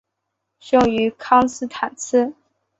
[0.59, 2.33] 生于康斯坦茨。